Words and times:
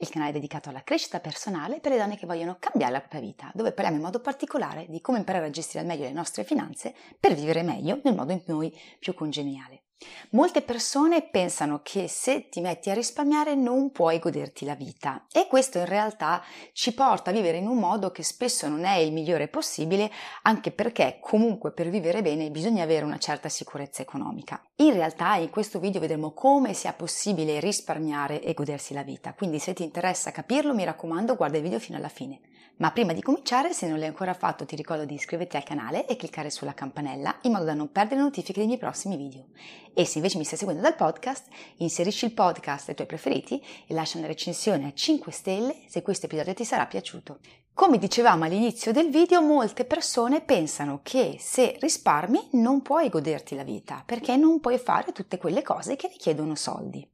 il 0.00 0.08
canale 0.08 0.32
dedicato 0.32 0.68
alla 0.68 0.84
crescita 0.84 1.20
personale 1.20 1.80
per 1.80 1.92
le 1.92 1.98
donne 1.98 2.16
che 2.16 2.26
vogliono 2.26 2.56
cambiare 2.58 2.92
la 2.92 3.00
propria 3.00 3.20
vita, 3.20 3.50
dove 3.54 3.72
parliamo 3.72 3.96
in 3.96 4.04
modo 4.04 4.20
particolare 4.20 4.86
di 4.88 5.00
come 5.00 5.18
imparare 5.18 5.46
a 5.46 5.50
gestire 5.50 5.80
al 5.80 5.86
meglio 5.86 6.04
le 6.04 6.12
nostre 6.12 6.44
finanze 6.44 6.94
per 7.18 7.34
vivere 7.34 7.62
meglio 7.62 8.00
nel 8.04 8.14
modo 8.14 8.32
in 8.32 8.42
noi 8.46 8.72
più 8.98 9.14
congeniale. 9.14 9.82
Molte 10.30 10.62
persone 10.62 11.22
pensano 11.22 11.80
che 11.82 12.06
se 12.06 12.48
ti 12.48 12.60
metti 12.60 12.90
a 12.90 12.94
risparmiare 12.94 13.54
non 13.54 13.90
puoi 13.90 14.18
goderti 14.18 14.64
la 14.64 14.74
vita 14.74 15.26
e 15.32 15.46
questo 15.48 15.78
in 15.78 15.86
realtà 15.86 16.44
ci 16.72 16.92
porta 16.92 17.30
a 17.30 17.32
vivere 17.32 17.56
in 17.56 17.66
un 17.66 17.78
modo 17.78 18.10
che 18.10 18.22
spesso 18.22 18.68
non 18.68 18.84
è 18.84 18.96
il 18.96 19.12
migliore 19.12 19.48
possibile 19.48 20.10
anche 20.42 20.70
perché 20.70 21.18
comunque 21.20 21.72
per 21.72 21.88
vivere 21.88 22.22
bene 22.22 22.50
bisogna 22.50 22.82
avere 22.82 23.04
una 23.04 23.18
certa 23.18 23.48
sicurezza 23.48 24.02
economica. 24.02 24.62
In 24.76 24.92
realtà 24.92 25.34
in 25.36 25.50
questo 25.50 25.80
video 25.80 26.00
vedremo 26.00 26.32
come 26.32 26.74
sia 26.74 26.92
possibile 26.92 27.58
risparmiare 27.58 28.42
e 28.42 28.54
godersi 28.54 28.94
la 28.94 29.02
vita, 29.02 29.34
quindi 29.34 29.58
se 29.58 29.72
ti 29.72 29.82
interessa 29.82 30.30
capirlo 30.30 30.74
mi 30.74 30.84
raccomando 30.84 31.34
guarda 31.36 31.56
il 31.56 31.62
video 31.62 31.80
fino 31.80 31.96
alla 31.96 32.08
fine. 32.08 32.40
Ma 32.78 32.92
prima 32.92 33.12
di 33.12 33.22
cominciare, 33.22 33.72
se 33.72 33.88
non 33.88 33.98
l'hai 33.98 34.06
ancora 34.06 34.34
fatto, 34.34 34.64
ti 34.64 34.76
ricordo 34.76 35.04
di 35.04 35.14
iscriverti 35.14 35.56
al 35.56 35.64
canale 35.64 36.06
e 36.06 36.14
cliccare 36.14 36.48
sulla 36.48 36.74
campanella 36.74 37.36
in 37.42 37.50
modo 37.50 37.64
da 37.64 37.74
non 37.74 37.90
perdere 37.90 38.20
notifiche 38.20 38.60
dei 38.60 38.68
miei 38.68 38.78
prossimi 38.78 39.16
video. 39.16 39.46
E 39.92 40.04
se 40.04 40.18
invece 40.18 40.38
mi 40.38 40.44
stai 40.44 40.58
seguendo 40.58 40.80
dal 40.80 40.94
podcast, 40.94 41.46
inserisci 41.78 42.26
il 42.26 42.34
podcast 42.34 42.88
ai 42.88 42.94
tuoi 42.94 43.08
preferiti 43.08 43.60
e 43.84 43.94
lascia 43.94 44.18
una 44.18 44.28
recensione 44.28 44.86
a 44.86 44.92
5 44.92 45.32
stelle 45.32 45.74
se 45.88 46.02
questo 46.02 46.26
episodio 46.26 46.54
ti 46.54 46.64
sarà 46.64 46.86
piaciuto. 46.86 47.40
Come 47.74 47.98
dicevamo 47.98 48.44
all'inizio 48.44 48.92
del 48.92 49.10
video, 49.10 49.42
molte 49.42 49.84
persone 49.84 50.40
pensano 50.40 51.00
che 51.02 51.34
se 51.40 51.76
risparmi 51.80 52.50
non 52.52 52.82
puoi 52.82 53.08
goderti 53.08 53.56
la 53.56 53.64
vita, 53.64 54.04
perché 54.06 54.36
non 54.36 54.60
puoi 54.60 54.78
fare 54.78 55.10
tutte 55.10 55.36
quelle 55.36 55.62
cose 55.62 55.96
che 55.96 56.06
richiedono 56.06 56.54
soldi. 56.54 57.04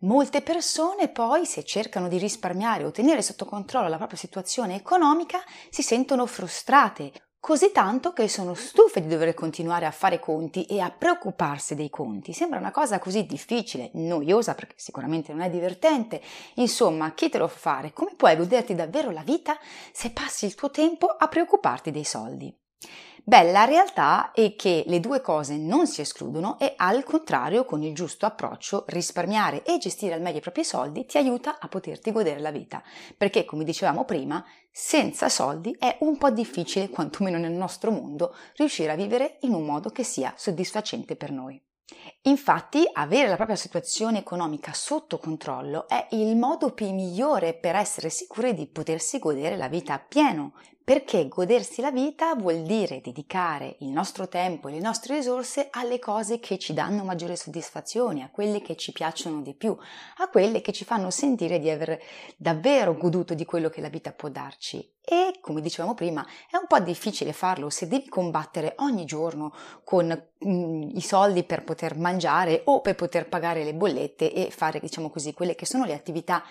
Molte 0.00 0.42
persone 0.42 1.08
poi, 1.08 1.46
se 1.46 1.64
cercano 1.64 2.08
di 2.08 2.18
risparmiare 2.18 2.84
o 2.84 2.90
tenere 2.90 3.22
sotto 3.22 3.44
controllo 3.44 3.88
la 3.88 3.96
propria 3.96 4.18
situazione 4.18 4.74
economica, 4.74 5.42
si 5.70 5.82
sentono 5.82 6.26
frustrate, 6.26 7.12
così 7.38 7.72
tanto 7.72 8.12
che 8.12 8.28
sono 8.28 8.54
stufe 8.54 9.00
di 9.00 9.08
dover 9.08 9.34
continuare 9.34 9.84
a 9.86 9.90
fare 9.90 10.20
conti 10.20 10.64
e 10.64 10.78
a 10.78 10.90
preoccuparsi 10.90 11.74
dei 11.74 11.90
conti. 11.90 12.32
Sembra 12.32 12.60
una 12.60 12.70
cosa 12.70 13.00
così 13.00 13.26
difficile, 13.26 13.90
noiosa 13.94 14.54
perché 14.54 14.74
sicuramente 14.76 15.32
non 15.32 15.42
è 15.42 15.50
divertente. 15.50 16.22
Insomma, 16.54 17.12
chi 17.14 17.28
te 17.28 17.38
lo 17.38 17.48
fa 17.48 17.58
fare? 17.58 17.92
Come 17.92 18.14
puoi 18.16 18.36
goderti 18.36 18.76
davvero 18.76 19.10
la 19.10 19.22
vita 19.22 19.58
se 19.92 20.10
passi 20.10 20.46
il 20.46 20.54
tuo 20.54 20.70
tempo 20.70 21.06
a 21.06 21.26
preoccuparti 21.26 21.90
dei 21.90 22.04
soldi? 22.04 22.56
Beh, 23.24 23.52
la 23.52 23.64
realtà 23.64 24.32
è 24.32 24.56
che 24.56 24.82
le 24.88 24.98
due 24.98 25.20
cose 25.20 25.56
non 25.56 25.86
si 25.86 26.00
escludono 26.00 26.58
e 26.58 26.74
al 26.76 27.04
contrario, 27.04 27.64
con 27.64 27.80
il 27.84 27.94
giusto 27.94 28.26
approccio, 28.26 28.84
risparmiare 28.88 29.62
e 29.62 29.78
gestire 29.78 30.14
al 30.14 30.20
meglio 30.20 30.38
i 30.38 30.40
propri 30.40 30.64
soldi 30.64 31.06
ti 31.06 31.18
aiuta 31.18 31.58
a 31.60 31.68
poterti 31.68 32.10
godere 32.10 32.40
la 32.40 32.50
vita. 32.50 32.82
Perché, 33.16 33.44
come 33.44 33.62
dicevamo 33.62 34.04
prima, 34.04 34.44
senza 34.72 35.28
soldi 35.28 35.76
è 35.78 35.98
un 36.00 36.18
po' 36.18 36.30
difficile, 36.30 36.88
quantomeno 36.88 37.38
nel 37.38 37.52
nostro 37.52 37.92
mondo, 37.92 38.34
riuscire 38.56 38.90
a 38.90 38.96
vivere 38.96 39.38
in 39.42 39.54
un 39.54 39.64
modo 39.64 39.90
che 39.90 40.02
sia 40.02 40.34
soddisfacente 40.36 41.14
per 41.14 41.30
noi. 41.30 41.62
Infatti, 42.22 42.88
avere 42.92 43.28
la 43.28 43.36
propria 43.36 43.56
situazione 43.56 44.18
economica 44.18 44.72
sotto 44.72 45.18
controllo 45.18 45.86
è 45.88 46.08
il 46.12 46.36
modo 46.36 46.72
più 46.72 46.90
migliore 46.92 47.54
per 47.54 47.76
essere 47.76 48.10
sicuri 48.10 48.54
di 48.54 48.66
potersi 48.66 49.18
godere 49.18 49.56
la 49.56 49.68
vita 49.68 49.94
appieno, 49.94 50.54
perché 50.84 51.28
godersi 51.28 51.80
la 51.80 51.90
vita 51.90 52.34
vuol 52.34 52.62
dire 52.62 53.00
dedicare 53.00 53.76
il 53.80 53.88
nostro 53.88 54.28
tempo 54.28 54.68
e 54.68 54.72
le 54.72 54.80
nostre 54.80 55.16
risorse 55.16 55.68
alle 55.70 55.98
cose 55.98 56.40
che 56.40 56.58
ci 56.58 56.72
danno 56.72 57.04
maggiore 57.04 57.36
soddisfazione, 57.36 58.22
a 58.22 58.30
quelle 58.30 58.60
che 58.60 58.76
ci 58.76 58.92
piacciono 58.92 59.42
di 59.42 59.54
più, 59.54 59.76
a 60.18 60.28
quelle 60.28 60.60
che 60.60 60.72
ci 60.72 60.84
fanno 60.84 61.10
sentire 61.10 61.58
di 61.58 61.70
aver 61.70 62.00
davvero 62.36 62.96
goduto 62.96 63.34
di 63.34 63.44
quello 63.44 63.68
che 63.68 63.80
la 63.80 63.88
vita 63.88 64.12
può 64.12 64.28
darci. 64.28 64.90
E, 65.04 65.38
come 65.40 65.60
dicevamo 65.60 65.94
prima, 65.94 66.24
è 66.50 66.56
un 66.56 66.66
po' 66.66 66.78
difficile 66.78 67.32
farlo 67.32 67.70
se 67.70 67.88
devi 67.88 68.08
combattere 68.08 68.74
ogni 68.78 69.04
giorno 69.04 69.52
con 69.84 70.06
mm, 70.46 70.90
i 70.94 71.00
soldi 71.00 71.44
per 71.44 71.64
poter 71.64 71.96
mangiare 71.96 72.62
o 72.66 72.80
per 72.80 72.94
poter 72.94 73.28
pagare 73.28 73.64
le 73.64 73.74
bollette 73.74 74.32
e 74.32 74.50
fare, 74.50 74.80
diciamo 74.80 75.10
così, 75.10 75.32
quelle 75.32 75.54
che 75.54 75.66
sono 75.66 75.84
le 75.84 75.94
attività 75.94 76.42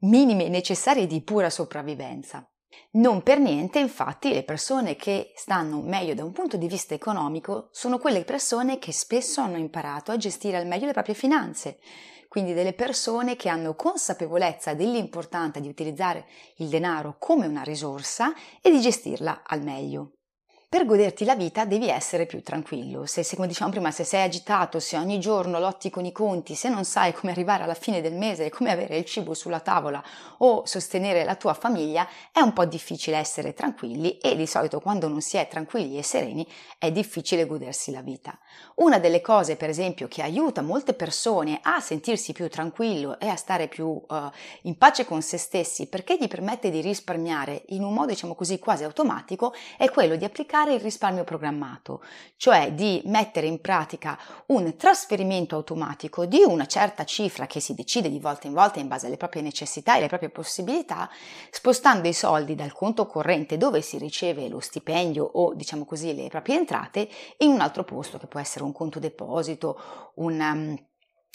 minime 0.00 0.48
necessarie 0.48 1.06
di 1.06 1.22
pura 1.22 1.50
sopravvivenza. 1.50 2.48
Non 2.92 3.22
per 3.22 3.38
niente, 3.38 3.78
infatti, 3.78 4.32
le 4.32 4.42
persone 4.42 4.96
che 4.96 5.32
stanno 5.36 5.80
meglio 5.80 6.14
da 6.14 6.24
un 6.24 6.32
punto 6.32 6.56
di 6.56 6.66
vista 6.66 6.94
economico 6.94 7.68
sono 7.70 7.98
quelle 7.98 8.24
persone 8.24 8.78
che 8.78 8.92
spesso 8.92 9.40
hanno 9.40 9.58
imparato 9.58 10.10
a 10.12 10.16
gestire 10.16 10.56
al 10.56 10.66
meglio 10.66 10.86
le 10.86 10.92
proprie 10.92 11.14
finanze, 11.14 11.78
quindi 12.28 12.52
delle 12.52 12.72
persone 12.72 13.36
che 13.36 13.48
hanno 13.48 13.74
consapevolezza 13.74 14.74
dell'importanza 14.74 15.60
di 15.60 15.68
utilizzare 15.68 16.26
il 16.56 16.68
denaro 16.68 17.16
come 17.18 17.46
una 17.46 17.62
risorsa 17.62 18.32
e 18.60 18.70
di 18.70 18.80
gestirla 18.80 19.42
al 19.44 19.62
meglio. 19.62 20.12
Per 20.72 20.86
goderti 20.86 21.24
la 21.24 21.34
vita 21.34 21.64
devi 21.64 21.88
essere 21.88 22.26
più 22.26 22.44
tranquillo. 22.44 23.04
Se, 23.04 23.26
come 23.34 23.48
dicevamo 23.48 23.72
prima, 23.72 23.90
se 23.90 24.04
sei 24.04 24.22
agitato, 24.22 24.78
se 24.78 24.96
ogni 24.96 25.18
giorno 25.18 25.58
lotti 25.58 25.90
con 25.90 26.04
i 26.04 26.12
conti, 26.12 26.54
se 26.54 26.68
non 26.68 26.84
sai 26.84 27.12
come 27.12 27.32
arrivare 27.32 27.64
alla 27.64 27.74
fine 27.74 28.00
del 28.00 28.14
mese 28.14 28.44
e 28.44 28.50
come 28.50 28.70
avere 28.70 28.96
il 28.96 29.04
cibo 29.04 29.34
sulla 29.34 29.58
tavola 29.58 30.00
o 30.38 30.64
sostenere 30.66 31.24
la 31.24 31.34
tua 31.34 31.54
famiglia, 31.54 32.06
è 32.30 32.38
un 32.38 32.52
po' 32.52 32.66
difficile 32.66 33.16
essere 33.16 33.52
tranquilli 33.52 34.18
e 34.18 34.36
di 34.36 34.46
solito 34.46 34.78
quando 34.78 35.08
non 35.08 35.20
si 35.20 35.38
è 35.38 35.48
tranquilli 35.48 35.98
e 35.98 36.04
sereni 36.04 36.46
è 36.78 36.92
difficile 36.92 37.46
godersi 37.46 37.90
la 37.90 38.00
vita. 38.00 38.38
Una 38.76 39.00
delle 39.00 39.20
cose, 39.20 39.56
per 39.56 39.70
esempio, 39.70 40.06
che 40.06 40.22
aiuta 40.22 40.62
molte 40.62 40.94
persone 40.94 41.58
a 41.60 41.80
sentirsi 41.80 42.32
più 42.32 42.48
tranquillo 42.48 43.18
e 43.18 43.26
a 43.26 43.34
stare 43.34 43.66
più 43.66 43.86
uh, 43.86 44.30
in 44.62 44.78
pace 44.78 45.04
con 45.04 45.20
se 45.20 45.36
stessi 45.36 45.88
perché 45.88 46.16
gli 46.16 46.28
permette 46.28 46.70
di 46.70 46.80
risparmiare 46.80 47.64
in 47.70 47.82
un 47.82 47.92
modo, 47.92 48.12
diciamo 48.12 48.36
così, 48.36 48.60
quasi 48.60 48.84
automatico, 48.84 49.52
è 49.76 49.90
quello 49.90 50.14
di 50.14 50.24
applicare 50.24 50.58
applicare 50.60 50.74
il 50.74 50.80
risparmio 50.80 51.24
programmato, 51.24 52.02
cioè 52.36 52.72
di 52.72 53.00
mettere 53.06 53.46
in 53.46 53.60
pratica 53.60 54.18
un 54.46 54.76
trasferimento 54.76 55.56
automatico 55.56 56.26
di 56.26 56.42
una 56.46 56.66
certa 56.66 57.04
cifra 57.04 57.46
che 57.46 57.60
si 57.60 57.74
decide 57.74 58.10
di 58.10 58.18
volta 58.18 58.46
in 58.46 58.52
volta 58.52 58.78
in 58.78 58.88
base 58.88 59.06
alle 59.06 59.16
proprie 59.16 59.42
necessità 59.42 59.94
e 59.94 59.98
alle 59.98 60.08
proprie 60.08 60.30
possibilità, 60.30 61.08
spostando 61.50 62.08
i 62.08 62.12
soldi 62.12 62.54
dal 62.54 62.72
conto 62.72 63.06
corrente 63.06 63.56
dove 63.56 63.80
si 63.80 63.98
riceve 63.98 64.48
lo 64.48 64.60
stipendio 64.60 65.24
o 65.24 65.54
diciamo 65.54 65.84
così 65.84 66.14
le 66.14 66.28
proprie 66.28 66.56
entrate 66.56 67.08
in 67.38 67.50
un 67.50 67.60
altro 67.60 67.84
posto 67.84 68.18
che 68.18 68.26
può 68.26 68.40
essere 68.40 68.64
un 68.64 68.72
conto 68.72 68.98
deposito, 68.98 70.12
un 70.16 70.40
um, 70.40 70.76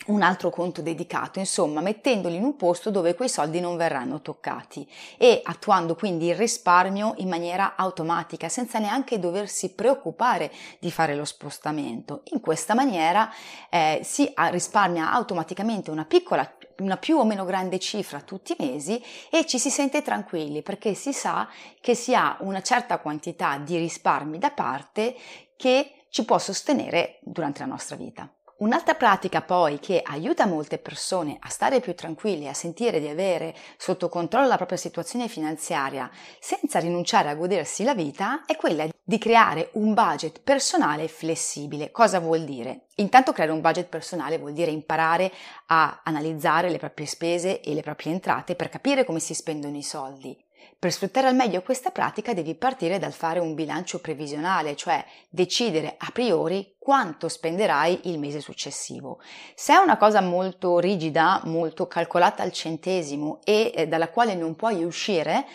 un 0.07 0.21
altro 0.21 0.49
conto 0.51 0.81
dedicato, 0.81 1.39
insomma, 1.39 1.81
mettendoli 1.81 2.35
in 2.35 2.43
un 2.43 2.55
posto 2.55 2.91
dove 2.91 3.15
quei 3.15 3.29
soldi 3.29 3.59
non 3.59 3.75
verranno 3.75 4.21
toccati 4.21 4.87
e 5.17 5.41
attuando 5.43 5.95
quindi 5.95 6.27
il 6.27 6.35
risparmio 6.35 7.15
in 7.17 7.27
maniera 7.27 7.75
automatica, 7.75 8.47
senza 8.47 8.77
neanche 8.77 9.17
doversi 9.17 9.73
preoccupare 9.73 10.51
di 10.79 10.91
fare 10.91 11.15
lo 11.15 11.25
spostamento. 11.25 12.21
In 12.33 12.39
questa 12.39 12.75
maniera 12.75 13.31
eh, 13.69 14.01
si 14.03 14.31
risparmia 14.51 15.11
automaticamente 15.11 15.89
una 15.89 16.05
piccola 16.05 16.53
una 16.79 16.97
più 16.97 17.17
o 17.17 17.23
meno 17.23 17.45
grande 17.45 17.79
cifra 17.79 18.19
tutti 18.19 18.51
i 18.51 18.55
mesi 18.59 19.01
e 19.31 19.45
ci 19.45 19.57
si 19.57 19.69
sente 19.69 20.01
tranquilli 20.01 20.61
perché 20.61 20.93
si 20.93 21.13
sa 21.13 21.47
che 21.79 21.95
si 21.95 22.13
ha 22.13 22.35
una 22.41 22.61
certa 22.61 22.99
quantità 22.99 23.57
di 23.57 23.77
risparmi 23.77 24.37
da 24.37 24.51
parte 24.51 25.15
che 25.55 26.05
ci 26.09 26.25
può 26.25 26.37
sostenere 26.37 27.19
durante 27.21 27.61
la 27.61 27.67
nostra 27.67 27.95
vita. 27.95 28.29
Un'altra 28.57 28.93
pratica 28.93 29.41
poi 29.41 29.79
che 29.79 30.01
aiuta 30.01 30.45
molte 30.45 30.77
persone 30.77 31.35
a 31.41 31.49
stare 31.49 31.81
più 31.81 31.93
tranquilli, 31.93 32.47
a 32.47 32.53
sentire 32.53 33.01
di 33.01 33.09
avere 33.09 33.53
sotto 33.75 34.07
controllo 34.07 34.47
la 34.47 34.55
propria 34.55 34.77
situazione 34.77 35.27
finanziaria 35.27 36.09
senza 36.39 36.79
rinunciare 36.79 37.27
a 37.27 37.35
godersi 37.35 37.83
la 37.83 37.93
vita 37.93 38.45
è 38.45 38.55
quella 38.55 38.87
di 39.03 39.17
creare 39.17 39.71
un 39.73 39.93
budget 39.93 40.39
personale 40.39 41.09
flessibile. 41.09 41.91
Cosa 41.91 42.21
vuol 42.21 42.45
dire? 42.45 42.85
Intanto 42.95 43.33
creare 43.33 43.51
un 43.51 43.59
budget 43.59 43.87
personale 43.87 44.37
vuol 44.37 44.53
dire 44.53 44.71
imparare 44.71 45.33
a 45.65 45.99
analizzare 46.05 46.69
le 46.69 46.77
proprie 46.77 47.07
spese 47.07 47.59
e 47.59 47.73
le 47.73 47.81
proprie 47.81 48.13
entrate 48.13 48.55
per 48.55 48.69
capire 48.69 49.03
come 49.03 49.19
si 49.19 49.33
spendono 49.33 49.75
i 49.75 49.83
soldi. 49.83 50.44
Per 50.77 50.91
sfruttare 50.91 51.27
al 51.27 51.35
meglio 51.35 51.61
questa 51.61 51.89
pratica 51.89 52.33
devi 52.33 52.53
partire 52.55 52.99
dal 52.99 53.13
fare 53.13 53.39
un 53.39 53.55
bilancio 53.55 53.99
previsionale, 53.99 54.75
cioè 54.75 55.03
decidere 55.29 55.95
a 55.97 56.09
priori 56.11 56.75
quanto 56.77 57.27
spenderai 57.27 58.01
il 58.03 58.19
mese 58.19 58.39
successivo. 58.39 59.19
Se 59.55 59.73
è 59.73 59.77
una 59.77 59.97
cosa 59.97 60.21
molto 60.21 60.77
rigida, 60.79 61.41
molto 61.45 61.87
calcolata 61.87 62.43
al 62.43 62.51
centesimo 62.51 63.39
e 63.43 63.71
eh, 63.73 63.87
dalla 63.87 64.09
quale 64.09 64.35
non 64.35 64.55
puoi 64.55 64.83
uscire, 64.83 65.45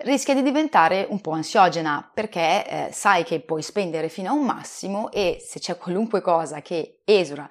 rischia 0.00 0.34
di 0.34 0.42
diventare 0.42 1.06
un 1.08 1.20
po' 1.20 1.30
ansiogena 1.30 2.08
perché 2.12 2.66
eh, 2.66 2.88
sai 2.92 3.24
che 3.24 3.40
puoi 3.40 3.62
spendere 3.62 4.08
fino 4.08 4.30
a 4.30 4.34
un 4.34 4.44
massimo 4.44 5.10
e 5.10 5.42
se 5.44 5.58
c'è 5.58 5.78
qualunque 5.78 6.20
cosa 6.20 6.60
che 6.60 7.00
esura 7.04 7.48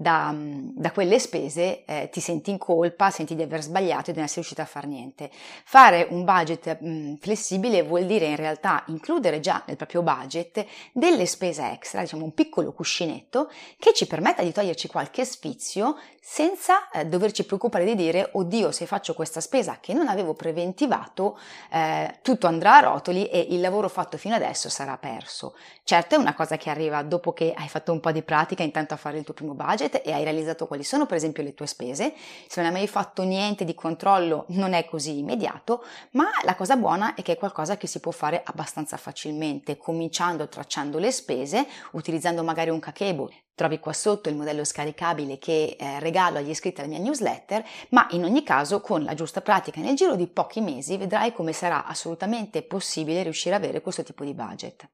da, 0.00 0.30
mm, 0.30 0.68
da 0.74 0.92
quelle 0.92 1.18
spese 1.18 1.84
eh, 1.84 2.08
ti 2.12 2.20
senti 2.20 2.50
in 2.50 2.58
colpa, 2.58 3.10
senti 3.10 3.34
di 3.34 3.42
aver 3.42 3.62
sbagliato 3.62 4.10
e 4.10 4.12
di 4.12 4.18
non 4.18 4.26
essere 4.26 4.42
riuscita 4.42 4.62
a 4.62 4.66
fare 4.66 4.86
niente. 4.86 5.28
Fare 5.64 6.06
un 6.10 6.22
budget 6.22 6.78
mh, 6.80 6.88
mm, 6.88 7.14
flessibile 7.16 7.82
vuol 7.82 8.06
dire 8.06 8.26
in 8.26 8.36
realtà 8.36 8.84
includere 8.86 9.40
già 9.40 9.64
nel 9.66 9.74
proprio 9.74 10.02
budget 10.02 10.64
delle 10.92 11.26
spese 11.26 11.68
extra, 11.72 12.02
diciamo 12.02 12.22
un 12.22 12.32
piccolo 12.32 12.72
cuscinetto 12.72 13.50
che 13.76 13.92
ci 13.92 14.06
permetta 14.06 14.42
di 14.42 14.52
toglierci 14.52 14.86
qualche 14.86 15.24
sfizio 15.24 15.96
senza 16.20 16.90
eh, 16.90 17.06
doverci 17.06 17.44
preoccupare 17.44 17.84
di 17.84 17.94
dire 17.96 18.28
oddio 18.34 18.70
se 18.70 18.86
faccio 18.86 19.14
questa 19.14 19.40
spesa 19.40 19.78
che 19.80 19.94
non 19.94 20.08
avevo 20.08 20.34
preventivato 20.34 21.38
eh, 21.72 22.18
tutto 22.22 22.46
andrà 22.46 22.76
a 22.76 22.80
rotoli 22.80 23.26
e 23.26 23.46
il 23.50 23.60
lavoro 23.60 23.88
fatto 23.88 24.16
fino 24.18 24.34
adesso 24.34 24.68
sarà 24.68 24.96
perso. 24.96 25.56
Certo 25.82 26.14
è 26.14 26.18
una 26.18 26.34
cosa 26.34 26.56
che 26.56 26.70
arriva 26.70 27.02
dopo 27.02 27.32
che 27.32 27.52
hai 27.56 27.68
fatto 27.68 27.90
un 27.92 28.00
po' 28.00 28.12
di 28.12 28.22
pratica 28.22 28.62
intanto 28.62 28.94
a 28.94 28.98
fare 28.98 29.18
il 29.18 29.24
tuo 29.24 29.34
primo 29.34 29.54
budget 29.54 29.87
budget 29.88 30.06
e 30.06 30.12
hai 30.12 30.22
realizzato 30.22 30.66
quali 30.66 30.84
sono 30.84 31.06
per 31.06 31.16
esempio 31.16 31.42
le 31.42 31.54
tue 31.54 31.66
spese. 31.66 32.14
Se 32.46 32.60
non 32.60 32.66
hai 32.66 32.76
mai 32.76 32.88
fatto 32.88 33.22
niente 33.22 33.64
di 33.64 33.74
controllo 33.74 34.44
non 34.48 34.74
è 34.74 34.84
così 34.84 35.18
immediato, 35.18 35.84
ma 36.12 36.26
la 36.44 36.54
cosa 36.54 36.76
buona 36.76 37.14
è 37.14 37.22
che 37.22 37.32
è 37.32 37.36
qualcosa 37.36 37.76
che 37.76 37.86
si 37.86 38.00
può 38.00 38.12
fare 38.12 38.42
abbastanza 38.44 38.96
facilmente, 38.96 39.76
cominciando 39.76 40.48
tracciando 40.48 40.98
le 40.98 41.10
spese, 41.10 41.66
utilizzando 41.92 42.44
magari 42.44 42.70
un 42.70 42.78
kakebo. 42.78 43.30
Trovi 43.54 43.80
qua 43.80 43.92
sotto 43.92 44.28
il 44.28 44.36
modello 44.36 44.62
scaricabile 44.62 45.38
che 45.38 45.76
eh, 45.76 45.98
regalo 45.98 46.38
agli 46.38 46.50
iscritti 46.50 46.80
alla 46.80 46.90
mia 46.90 47.00
newsletter, 47.00 47.64
ma 47.88 48.06
in 48.10 48.22
ogni 48.22 48.44
caso 48.44 48.80
con 48.80 49.02
la 49.02 49.14
giusta 49.14 49.40
pratica 49.40 49.80
nel 49.80 49.96
giro 49.96 50.14
di 50.14 50.28
pochi 50.28 50.60
mesi 50.60 50.96
vedrai 50.96 51.32
come 51.32 51.52
sarà 51.52 51.84
assolutamente 51.84 52.62
possibile 52.62 53.24
riuscire 53.24 53.56
ad 53.56 53.64
avere 53.64 53.80
questo 53.80 54.04
tipo 54.04 54.22
di 54.22 54.32
budget 54.32 54.88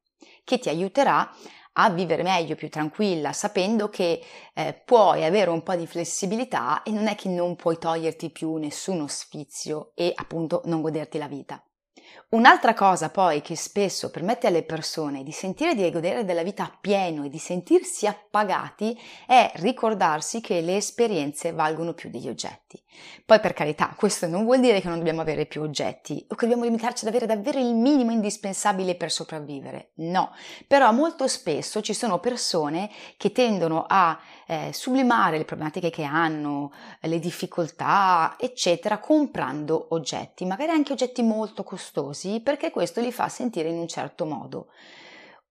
che 0.44 0.58
ti 0.58 0.69
aiuterà 0.69 1.31
a 1.75 1.91
vivere 1.91 2.23
meglio, 2.23 2.55
più 2.55 2.69
tranquilla, 2.69 3.32
sapendo 3.32 3.88
che 3.88 4.23
eh, 4.55 4.82
puoi 4.85 5.25
avere 5.25 5.50
un 5.50 5.62
po' 5.62 5.75
di 5.75 5.87
flessibilità 5.87 6.82
e 6.82 6.91
non 6.91 7.06
è 7.06 7.15
che 7.15 7.29
non 7.29 7.56
puoi 7.56 7.79
toglierti 7.79 8.31
più 8.31 8.56
nessuno 8.56 9.06
sfizio 9.09 9.93
e 9.94 10.12
appunto 10.15 10.62
non 10.67 10.81
goderti 10.81 11.19
la 11.19 11.29
vita. 11.29 11.62
Un'altra 12.35 12.75
cosa 12.75 13.11
poi 13.11 13.41
che 13.43 13.55
spesso 13.55 14.11
permette 14.11 14.49
alle 14.49 14.64
persone 14.64 15.23
di 15.23 15.31
sentire 15.31 15.76
di 15.76 15.88
godere 15.93 16.25
della 16.25 16.43
vita 16.43 16.64
appieno 16.64 17.25
e 17.25 17.29
di 17.29 17.38
sentirsi 17.38 18.08
appagati 18.08 19.00
è 19.25 19.52
ricordarsi 19.56 20.41
che 20.41 20.61
le 20.61 20.76
esperienze 20.76 21.52
valgono 21.52 21.93
più 21.93 22.11
degli 22.11 22.29
oggetti. 22.29 22.82
Poi 23.25 23.38
per 23.38 23.52
carità, 23.52 23.94
questo 23.96 24.26
non 24.26 24.44
vuol 24.44 24.61
dire 24.61 24.81
che 24.81 24.88
non 24.88 24.99
dobbiamo 24.99 25.20
avere 25.20 25.46
più 25.46 25.62
oggetti 25.62 26.25
o 26.29 26.35
che 26.35 26.46
dobbiamo 26.46 26.64
limitarci 26.64 27.05
ad 27.05 27.11
avere 27.11 27.26
davvero 27.26 27.58
il 27.58 27.75
minimo 27.75 28.11
indispensabile 28.11 28.96
per 28.96 29.12
sopravvivere. 29.12 29.91
No, 29.96 30.32
però 30.67 30.91
molto 30.93 31.29
spesso 31.29 31.81
ci 31.82 31.94
sono 31.94 32.19
persone 32.19 32.91
che 33.17 33.31
tendono 33.31 33.85
a 33.88 34.19
eh, 34.46 34.70
sublimare 34.73 35.38
le 35.38 35.44
problematiche 35.44 35.91
che 35.91 36.02
hanno, 36.02 36.73
le 37.00 37.19
difficoltà, 37.20 38.37
eccetera, 38.38 38.99
comprando 38.99 39.87
oggetti, 39.91 40.44
magari 40.44 40.73
anche 40.73 40.93
oggetti 40.93 41.23
molto 41.23 41.62
costosi, 41.85 42.41
perché 42.41 42.71
questo 42.71 43.03
li 43.03 43.13
fa 43.13 43.29
sentire 43.29 43.69
in 43.69 43.77
un 43.77 43.89
certo 43.89 44.25
modo. 44.25 44.69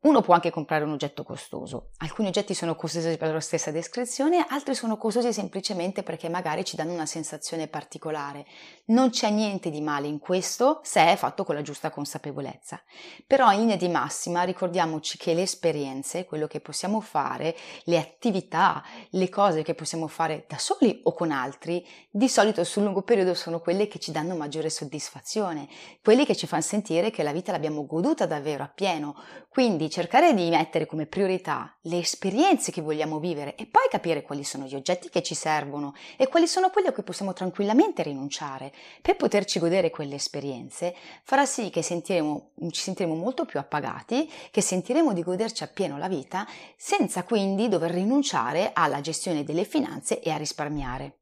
Uno 0.04 0.20
può 0.20 0.34
anche 0.34 0.50
comprare 0.50 0.84
un 0.84 0.92
oggetto 0.92 1.24
costoso. 1.24 1.92
Alcuni 2.00 2.28
oggetti 2.28 2.54
sono 2.54 2.76
costosi 2.76 3.08
per 3.12 3.22
la 3.22 3.28
loro 3.28 3.40
stessa 3.40 3.72
descrizione, 3.72 4.46
altri 4.50 4.76
sono 4.76 4.98
costosi 4.98 5.32
semplicemente 5.32 6.04
perché 6.04 6.28
magari 6.28 6.66
ci 6.66 6.76
danno 6.76 6.92
una 6.92 7.06
sensazione 7.06 7.70
particolare. 7.70 8.46
Non 8.88 9.12
c'è 9.12 9.30
niente 9.30 9.70
di 9.70 9.80
male 9.80 10.08
in 10.08 10.20
questo 10.20 10.82
se 10.84 11.06
è 11.08 11.16
fatto 11.16 11.46
con 11.46 11.56
la 11.56 11.62
giusta 11.62 11.90
consapevolezza. 11.90 12.82
Però 13.26 13.50
in 13.54 13.60
linea 13.60 13.78
di 13.78 13.88
massima 13.88 14.44
ricordiamoci 14.44 15.18
che 15.18 15.34
le 15.34 15.44
esperienze, 15.44 16.26
quello 16.26 16.48
che 16.48 16.60
possiamo 16.60 17.00
fare, 17.00 17.56
le 17.86 17.98
attività, 17.98 18.84
le 19.12 19.30
cose 19.30 19.64
che 19.64 19.74
possiamo 19.74 20.08
fare 20.08 20.44
da 20.50 20.58
soli 20.58 21.00
o 21.04 21.14
con 21.14 21.32
altri, 21.32 21.88
di 22.12 22.28
solito 22.28 22.66
sul 22.66 22.84
lungo 22.84 23.04
periodo 23.04 23.34
sono 23.34 23.62
quelle 23.62 23.88
che 23.88 24.00
ci 24.00 24.12
danno 24.12 24.36
maggiore 24.36 24.70
soddisfazione, 24.70 25.70
quelle 26.04 26.26
che 26.26 26.36
ci 26.36 26.46
fanno 26.46 26.62
sentire 26.62 27.10
che 27.10 27.24
la 27.24 27.32
vita 27.32 27.54
l'abbiamo 27.54 27.86
goduta 27.86 28.26
davvero 28.26 28.64
appieno. 28.64 29.16
Quindi 29.48 29.92
cercare 29.94 30.34
di 30.34 30.50
mettere 30.50 30.88
come 30.88 31.06
priorità 31.06 31.78
le 31.82 32.00
esperienze 32.00 32.72
che 32.72 32.82
vogliamo 32.82 33.20
vivere 33.20 33.54
e 33.54 33.68
poi 33.68 33.84
capire 33.92 34.24
quali 34.24 34.44
sono 34.44 34.66
gli 34.66 34.74
oggetti 34.74 35.08
che 35.08 35.22
ci 35.22 35.36
servono 35.36 35.94
e 36.18 36.28
quali 36.28 36.48
sono 36.48 36.72
quelli 36.72 36.88
a 36.88 36.92
cui 36.92 37.04
possiamo 37.04 37.32
tranquillamente 37.32 38.02
rinunciare 38.02 38.74
per 39.04 39.18
poterci 39.18 39.60
godere 39.60 39.92
quelle 39.92 40.16
esperienze 40.16 40.96
farà 41.22 41.46
sì 41.46 41.70
che 41.70 41.84
sentiremo, 41.84 42.54
ci 42.72 42.82
sentiremo 42.82 43.14
molto 43.14 43.46
più 43.46 43.60
appagati, 43.60 44.28
che 44.50 44.62
sentiremo 44.62 45.14
di 45.14 45.22
goderci 45.22 45.62
appieno 45.62 46.00
la 46.00 46.08
vita 46.08 46.48
senza 46.76 47.24
quindi 47.24 47.70
dover 47.70 47.92
rinunciare 47.92 48.72
alla 48.74 49.00
gestione 49.00 49.44
delle 49.44 49.64
finanze 49.64 50.20
e 50.22 50.32
a 50.32 50.38
risparmiare. 50.38 51.20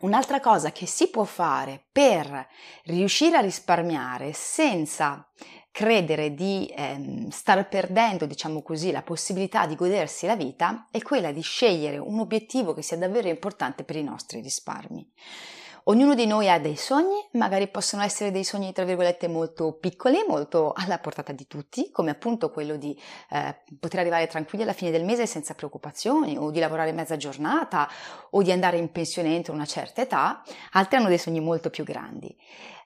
Un'altra 0.00 0.40
cosa 0.40 0.72
che 0.72 0.86
si 0.86 1.08
può 1.08 1.24
fare 1.24 1.86
per 1.90 2.46
riuscire 2.84 3.36
a 3.36 3.40
risparmiare 3.40 4.32
senza 4.32 5.26
credere 5.70 6.34
di 6.34 6.72
ehm, 6.74 7.28
star 7.28 7.68
perdendo, 7.68 8.26
diciamo 8.26 8.62
così, 8.62 8.90
la 8.90 9.02
possibilità 9.02 9.66
di 9.66 9.76
godersi 9.76 10.26
la 10.26 10.36
vita 10.36 10.88
è 10.90 11.00
quella 11.02 11.32
di 11.32 11.40
scegliere 11.40 11.98
un 11.98 12.18
obiettivo 12.18 12.74
che 12.74 12.82
sia 12.82 12.96
davvero 12.96 13.28
importante 13.28 13.84
per 13.84 13.96
i 13.96 14.02
nostri 14.02 14.40
risparmi. 14.40 15.08
Ognuno 15.84 16.14
di 16.14 16.26
noi 16.26 16.50
ha 16.50 16.60
dei 16.60 16.76
sogni, 16.76 17.26
magari 17.32 17.66
possono 17.68 18.02
essere 18.02 18.30
dei 18.30 18.44
sogni 18.44 18.72
tra 18.72 18.84
virgolette 18.84 19.28
molto 19.28 19.72
piccoli, 19.72 20.24
molto 20.28 20.72
alla 20.76 20.98
portata 20.98 21.32
di 21.32 21.46
tutti, 21.46 21.90
come 21.90 22.10
appunto 22.10 22.50
quello 22.50 22.76
di 22.76 22.96
eh, 23.30 23.56
poter 23.78 24.00
arrivare 24.00 24.26
tranquilli 24.26 24.64
alla 24.64 24.74
fine 24.74 24.90
del 24.90 25.04
mese 25.04 25.26
senza 25.26 25.54
preoccupazioni, 25.54 26.36
o 26.36 26.50
di 26.50 26.60
lavorare 26.60 26.92
mezza 26.92 27.16
giornata, 27.16 27.88
o 28.30 28.42
di 28.42 28.52
andare 28.52 28.76
in 28.76 28.92
pensione 28.92 29.34
entro 29.34 29.54
una 29.54 29.64
certa 29.64 30.02
età, 30.02 30.42
altri 30.72 30.96
hanno 30.98 31.08
dei 31.08 31.18
sogni 31.18 31.40
molto 31.40 31.70
più 31.70 31.82
grandi. 31.82 32.36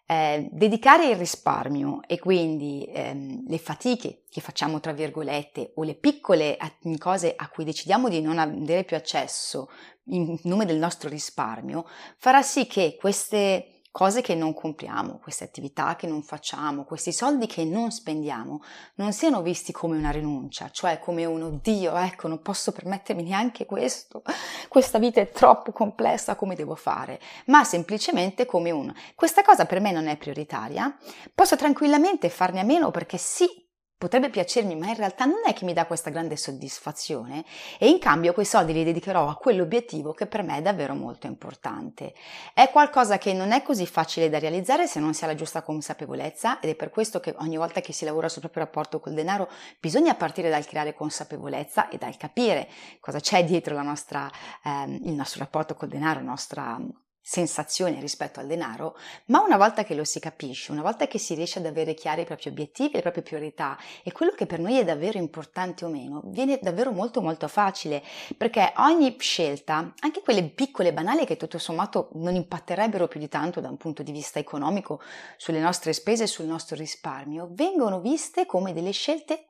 Eh, 0.07 0.49
dedicare 0.53 1.09
il 1.09 1.17
risparmio 1.17 2.03
e 2.07 2.19
quindi 2.19 2.87
ehm, 2.93 3.45
le 3.49 3.57
fatiche 3.57 4.25
che 4.29 4.43
facciamo 4.43 4.79
tra 4.79 4.93
virgolette 4.93 5.73
o 5.77 5.83
le 5.83 5.95
piccole 5.95 6.59
cose 6.99 7.33
a 7.35 7.49
cui 7.49 7.65
decidiamo 7.65 8.11
di 8.11 8.21
non 8.21 8.39
avere 8.39 8.85
più 8.85 8.97
accesso 8.97 9.71
in 10.09 10.39
nome 10.43 10.67
del 10.67 10.77
nostro 10.77 11.09
risparmio 11.09 11.87
farà 12.19 12.43
sì 12.43 12.67
che 12.67 12.99
queste 13.01 13.74
cose 13.95 14.23
che 14.23 14.35
non 14.35 14.55
compriamo, 14.55 15.21
queste 15.23 15.45
attività 15.45 15.95
che 15.95 16.09
non 16.09 16.25
facciamo, 16.25 16.83
questi 16.83 17.13
soldi 17.13 17.47
che 17.47 17.65
non 17.65 17.93
spendiamo, 17.93 18.61
non 18.97 19.13
siano 19.13 19.41
visti 19.41 19.71
come 19.71 19.97
una 19.97 20.11
rinuncia, 20.11 20.69
cioè 20.71 20.99
come 20.99 21.25
un 21.25 21.43
oddio, 21.43 21.95
ecco, 21.95 22.27
non 22.27 22.43
posso 22.43 22.73
permettermi 22.73 23.23
neanche 23.23 23.67
questo, 23.67 24.25
questa 24.67 24.99
vita 24.99 25.21
è 25.21 25.31
troppo 25.31 25.71
complessa, 25.71 26.35
come 26.35 26.57
devo 26.57 26.75
fare, 26.75 27.21
ma 27.47 27.63
semplicemente 27.63 28.47
come 28.47 28.73
un 28.73 28.93
questa 29.15 29.43
cosa 29.43 29.65
per 29.65 29.79
me 29.79 29.93
non 29.93 30.09
è 30.09 30.17
prioritaria, 30.17 30.93
posso 31.33 31.55
tranquillamente 31.55 32.29
farne 32.31 32.59
a 32.59 32.65
meno 32.65 32.91
perché 32.91 33.17
sì, 33.17 33.64
potrebbe 33.97 34.29
piacermi, 34.29 34.77
ma 34.77 34.89
in 34.89 34.97
realtà 34.97 35.25
non 35.25 35.41
è 35.47 35.53
che 35.53 35.65
mi 35.65 35.73
dà 35.73 35.87
questa 35.87 36.11
grande 36.11 36.37
soddisfazione 36.37 37.45
e 37.79 37.89
in 37.89 37.99
cambio 37.99 38.33
quei 38.33 38.45
soldi 38.45 38.73
li 38.73 38.85
dedicherò 38.85 39.29
a 39.29 39.37
quell'obiettivo 39.37 40.13
che 40.13 40.27
per 40.27 40.43
me 40.43 40.59
è 40.59 40.63
davvero 40.63 40.95
molto 40.95 41.27
importante. 41.27 42.15
È 42.53 42.71
qualcosa 42.71 43.19
che 43.19 43.33
non 43.33 43.53
è 43.53 43.63
così 43.63 43.87
facile 43.87 44.29
da 44.29 44.39
realizzare 44.39 44.87
se 44.87 45.01
non 45.01 45.15
si 45.15 45.25
ha 45.25 45.29
la 45.29 45.35
giusta 45.35 45.63
consapevolezza 45.63 46.61
ed 46.61 46.71
è 46.71 46.75
per 46.75 46.91
questo 46.91 47.21
che 47.21 47.35
ogni 47.39 47.57
volta 47.57 47.81
che 47.81 47.93
si 47.93 48.05
lavora 48.05 48.29
sul 48.29 48.43
proprio 48.43 48.65
rapporto 48.65 49.01
col 49.01 49.15
denaro 49.15 49.49
bisogna 49.81 50.15
partire 50.15 50.51
dal 50.51 50.67
creare 50.67 50.95
consapevolezza 50.95 51.89
e 51.89 51.97
dal 51.97 52.17
capire 52.17 52.69
cosa 53.01 53.21
c'è 53.21 53.45
dietro 53.45 53.81
nostra, 53.83 54.31
ehm, 54.65 55.01
il 55.05 55.13
nostro 55.13 55.41
rapporto 55.41 55.75
col 55.75 55.89
denaro, 55.89 56.21
la 56.21 56.27
nostra 56.27 56.79
sensazione 57.27 58.01
rispetto 58.01 58.39
al 58.39 58.47
denaro, 58.47 58.99
ma 59.27 59.41
una 59.41 59.57
volta 59.57 59.83
che 59.83 59.95
lo 59.95 60.05
si 60.05 60.21
capisce, 60.21 60.73
una 60.73 60.83
volta 60.83 61.07
che 61.07 61.19
si 61.19 61.35
riesce 61.35 61.59
ad 61.59 61.65
avere 61.65 61.95
chiari 61.95 62.21
i 62.21 62.25
propri 62.27 62.51
obiettivi, 62.51 62.93
le 62.93 63.01
proprie 63.01 63.23
priorità 63.23 63.79
e 64.03 64.13
quello 64.13 64.33
che 64.33 64.45
per 64.45 64.59
noi 64.59 64.79
è 64.79 64.85
davvero 64.85 65.17
importante 65.17 65.87
o 65.87 65.89
meno, 65.89 66.21
viene 66.27 66.59
davvero 66.61 66.93
molto 66.93 67.23
molto 67.23 67.49
facile, 67.49 68.03
perché 68.37 68.75
ogni 68.77 69.17
scelta, 69.19 69.95
anche 70.01 70.21
quelle 70.21 70.47
piccole 70.51 70.91
e 70.91 70.93
banali 70.93 71.25
che 71.25 71.39
tutto 71.39 71.57
sommato 71.57 72.11
non 72.17 72.35
impatterebbero 72.35 73.09
più 73.09 73.19
di 73.19 73.29
tanto 73.29 73.61
da 73.61 73.71
un 73.71 73.79
punto 73.79 74.03
di 74.03 74.13
vista 74.13 74.39
economico 74.39 75.01
sulle 75.39 75.61
nostre 75.61 75.95
spese 75.95 76.25
e 76.25 76.27
sul 76.27 76.45
nostro 76.45 76.77
risparmio, 76.77 77.49
vengono 77.53 78.01
viste 78.01 78.45
come 78.45 78.75
delle 78.75 78.91
scelte 78.91 79.47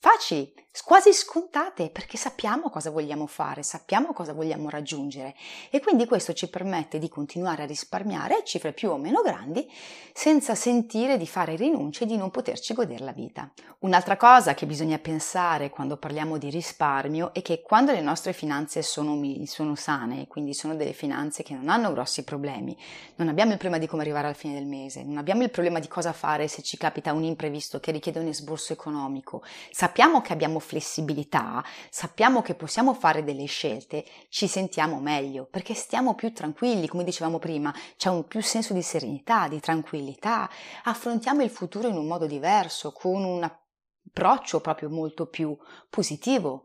facili, 0.00 0.50
quasi 0.84 1.12
scontate, 1.12 1.90
perché 1.90 2.16
sappiamo 2.16 2.68
cosa 2.70 2.90
vogliamo 2.90 3.26
fare, 3.26 3.62
sappiamo 3.62 4.12
cosa 4.12 4.32
vogliamo 4.32 4.68
raggiungere 4.68 5.34
e 5.70 5.80
quindi 5.80 6.06
questo 6.06 6.32
ci 6.32 6.48
permette 6.48 6.98
di 6.98 7.08
continuare 7.08 7.62
a 7.62 7.66
risparmiare 7.66 8.42
cifre 8.44 8.72
più 8.72 8.90
o 8.90 8.96
meno 8.96 9.22
grandi 9.22 9.70
senza 10.12 10.54
sentire 10.54 11.16
di 11.16 11.26
fare 11.26 11.56
rinunce 11.56 12.04
e 12.04 12.06
di 12.06 12.16
non 12.16 12.30
poterci 12.30 12.74
godere 12.74 13.04
la 13.04 13.12
vita. 13.12 13.50
Un'altra 13.80 14.16
cosa 14.16 14.54
che 14.54 14.66
bisogna 14.66 14.98
pensare 14.98 15.70
quando 15.70 15.96
parliamo 15.96 16.36
di 16.36 16.50
risparmio 16.50 17.32
è 17.32 17.42
che 17.42 17.62
quando 17.62 17.92
le 17.92 18.00
nostre 18.00 18.32
finanze 18.32 18.82
sono, 18.82 19.20
sono 19.44 19.74
sane, 19.74 20.26
quindi 20.26 20.52
sono 20.52 20.74
delle 20.74 20.92
finanze 20.92 21.42
che 21.42 21.54
non 21.54 21.68
hanno 21.68 21.92
grossi 21.92 22.24
problemi, 22.24 22.76
non 23.16 23.28
abbiamo 23.28 23.52
il 23.52 23.58
problema 23.58 23.80
di 23.80 23.88
come 23.88 24.02
arrivare 24.02 24.26
al 24.26 24.34
fine 24.34 24.54
del 24.54 24.66
mese, 24.66 25.04
non 25.04 25.16
abbiamo 25.16 25.42
il 25.44 25.50
problema 25.50 25.78
di 25.78 25.88
cosa 25.88 26.12
fare 26.12 26.48
se 26.48 26.62
ci 26.62 26.76
capita 26.76 27.12
un 27.12 27.22
imprevisto 27.22 27.78
che 27.78 27.92
richiede 27.92 28.18
un 28.18 28.26
esborso 28.26 28.72
economico, 28.72 29.42
sappiamo 29.70 30.20
che 30.20 30.32
abbiamo 30.32 30.58
flessibilità, 30.68 31.64
sappiamo 31.88 32.42
che 32.42 32.54
possiamo 32.54 32.92
fare 32.92 33.24
delle 33.24 33.46
scelte, 33.46 34.04
ci 34.28 34.46
sentiamo 34.46 35.00
meglio 35.00 35.46
perché 35.46 35.72
stiamo 35.72 36.14
più 36.14 36.30
tranquilli, 36.34 36.86
come 36.86 37.04
dicevamo 37.04 37.38
prima, 37.38 37.74
c'è 37.96 38.10
un 38.10 38.26
più 38.26 38.42
senso 38.42 38.74
di 38.74 38.82
serenità, 38.82 39.48
di 39.48 39.60
tranquillità, 39.60 40.48
affrontiamo 40.84 41.42
il 41.42 41.50
futuro 41.50 41.88
in 41.88 41.96
un 41.96 42.06
modo 42.06 42.26
diverso, 42.26 42.92
con 42.92 43.24
un 43.24 43.42
approccio 43.42 44.60
proprio 44.60 44.90
molto 44.90 45.26
più 45.26 45.56
positivo. 45.88 46.64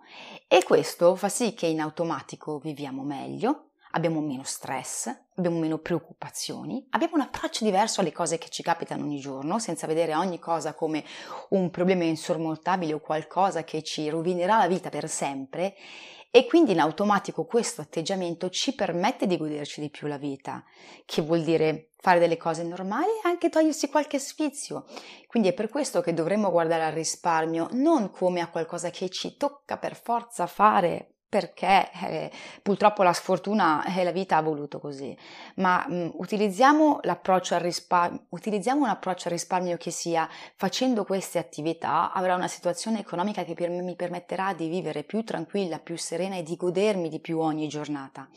E 0.50 0.64
questo 0.64 1.16
fa 1.16 1.30
sì 1.30 1.54
che 1.54 1.68
in 1.68 1.80
automatico 1.80 2.60
viviamo 2.60 3.04
meglio, 3.04 3.70
abbiamo 3.96 4.22
meno 4.22 4.44
stress, 4.44 5.14
abbiamo 5.36 5.60
meno 5.60 5.78
preoccupazioni, 5.78 6.86
abbiamo 6.92 7.16
un 7.16 7.22
approccio 7.22 7.64
diverso 7.64 8.02
alle 8.02 8.12
cose 8.12 8.38
che 8.38 8.50
ci 8.50 8.64
capitano 8.64 9.04
ogni 9.04 9.20
giorno, 9.20 9.60
senza 9.60 9.88
vedere 9.88 10.16
ogni 10.16 10.40
cosa 10.40 10.74
come 10.74 11.04
un 11.50 11.70
problema 11.70 12.04
insormontabile 12.04 12.94
o 12.94 13.00
qualcosa 13.00 13.64
che 13.64 13.84
ci 13.84 14.10
rovinerà 14.10 14.58
la 14.58 14.68
vita 14.68 14.90
per 14.90 15.08
sempre 15.08 15.76
e 16.36 16.48
quindi 16.48 16.72
in 16.72 16.80
automatico 16.80 17.46
questo 17.46 17.82
atteggiamento 17.82 18.50
ci 18.50 18.74
permette 18.74 19.28
di 19.28 19.38
goderci 19.38 19.82
di 19.82 19.92
più 19.92 20.08
la 20.08 20.18
vita, 20.18 20.64
che 21.06 21.22
vuol 21.22 21.44
dire 21.44 21.90
fare 22.00 22.18
delle 22.18 22.38
cose 22.38 22.64
normali 22.64 23.12
e 23.24 23.28
anche 23.28 23.50
togliersi 23.50 23.88
qualche 23.88 24.18
sfizio. 24.18 24.86
Quindi 25.28 25.50
è 25.50 25.54
per 25.54 25.70
questo 25.70 26.02
che 26.02 26.16
dovremmo 26.16 26.50
guardare 26.50 26.86
al 26.86 26.94
risparmio 26.94 27.68
non 27.74 28.10
come 28.10 28.42
a 28.42 28.50
qualcosa 28.50 28.90
che 28.90 29.10
ci 29.10 29.38
tocca 29.38 29.78
per 29.78 29.96
forza 29.96 30.48
fare 30.48 31.12
perché 31.34 31.90
eh, 32.04 32.32
purtroppo 32.62 33.02
la 33.02 33.12
sfortuna 33.12 33.84
e 33.86 34.02
eh, 34.02 34.04
la 34.04 34.12
vita 34.12 34.38
ha 34.38 34.42
voluto 34.44 34.78
così, 34.78 35.18
ma 35.56 35.84
mh, 35.88 35.96
mm, 35.96 36.10
utilizziamo, 36.13 37.00
l'approccio 37.02 37.56
al 37.56 37.62
risparmio, 37.62 38.25
utilizziamo 38.30 38.84
un 38.84 38.90
approccio 38.90 39.30
al 39.30 39.34
risparmio 39.34 39.75
che 39.78 39.90
sia 39.90 40.30
facendo 40.56 41.04
queste 41.06 41.40
attività 41.40 42.12
avrà 42.13 42.36
una 42.36 42.48
situazione 42.48 43.00
economica 43.00 43.44
che 43.44 43.56
per 43.56 43.72
mi 43.72 43.96
permetterà 43.96 44.54
di 44.54 44.68
vivere 44.68 45.02
più 45.02 45.24
tranquilla, 45.24 45.80
più 45.80 45.98
serena 45.98 46.36
e 46.36 46.44
di 46.44 46.56
godermi 46.56 47.10
di 47.10 47.20
più 47.20 47.40
ogni 47.40 47.68
giornata. 47.68 48.28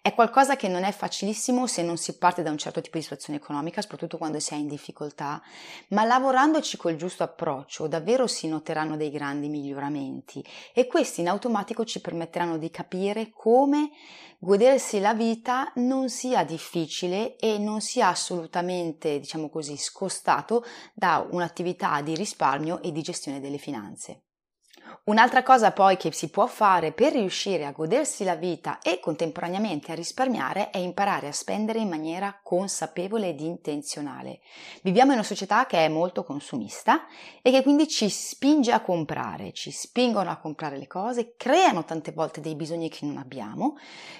È 0.00 0.14
qualcosa 0.14 0.56
che 0.56 0.68
non 0.68 0.84
è 0.84 0.92
facilissimo 0.92 1.66
se 1.66 1.82
non 1.82 1.98
si 1.98 2.16
parte 2.16 2.42
da 2.42 2.50
un 2.50 2.56
certo 2.56 2.80
tipo 2.80 2.96
di 2.96 3.02
situazione 3.02 3.38
economica, 3.38 3.82
soprattutto 3.82 4.16
quando 4.16 4.38
si 4.38 4.54
è 4.54 4.56
in 4.56 4.68
difficoltà, 4.68 5.42
ma 5.88 6.04
lavorandoci 6.04 6.76
col 6.76 6.96
giusto 6.96 7.24
approccio 7.24 7.88
davvero 7.88 8.26
si 8.26 8.48
noteranno 8.48 8.96
dei 8.96 9.10
grandi 9.10 9.48
miglioramenti 9.48 10.42
e 10.72 10.86
questi 10.86 11.20
in 11.20 11.28
automatico 11.28 11.84
ci 11.84 12.00
permetteranno 12.00 12.37
di 12.58 12.70
capire 12.70 13.30
come 13.30 13.90
godersi 14.38 15.00
la 15.00 15.14
vita 15.14 15.72
non 15.76 16.08
sia 16.08 16.44
difficile 16.44 17.36
e 17.36 17.58
non 17.58 17.80
sia 17.80 18.08
assolutamente, 18.08 19.18
diciamo 19.18 19.48
così, 19.48 19.76
scostato 19.76 20.64
da 20.94 21.26
un'attività 21.30 22.00
di 22.00 22.14
risparmio 22.14 22.80
e 22.82 22.92
di 22.92 23.02
gestione 23.02 23.40
delle 23.40 23.58
finanze. 23.58 24.27
Un'altra 25.04 25.42
cosa 25.42 25.72
poi 25.72 25.96
che 25.96 26.12
si 26.12 26.28
può 26.28 26.46
fare 26.46 26.92
per 26.92 27.12
riuscire 27.12 27.64
a 27.64 27.70
godersi 27.70 28.24
la 28.24 28.34
vita 28.34 28.78
e 28.80 29.00
contemporaneamente 29.00 29.92
a 29.92 29.94
risparmiare 29.94 30.70
è 30.70 30.78
imparare 30.78 31.28
a 31.28 31.32
spendere 31.32 31.78
in 31.78 31.88
maniera 31.88 32.38
consapevole 32.42 33.28
ed 33.28 33.40
intenzionale. 33.40 34.40
Viviamo 34.82 35.12
in 35.12 35.18
una 35.18 35.26
società 35.26 35.66
che 35.66 35.84
è 35.84 35.88
molto 35.88 36.24
consumista 36.24 37.06
e 37.40 37.50
che 37.50 37.62
quindi 37.62 37.86
ci 37.86 38.08
spinge 38.10 38.72
a 38.72 38.80
comprare, 38.80 39.52
ci 39.52 39.70
spingono 39.70 40.30
a 40.30 40.36
comprare 40.36 40.76
le 40.76 40.86
cose, 40.86 41.34
creano 41.36 41.84
tante 41.84 42.12
volte 42.12 42.40
dei 42.40 42.54
bisogni 42.54 42.90
che 42.90 43.06
non 43.06 43.16
abbiamo, 43.16 43.76